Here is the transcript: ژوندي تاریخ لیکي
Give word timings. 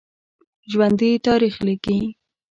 ژوندي 0.71 1.11
تاریخ 1.27 1.55
لیکي 1.67 1.99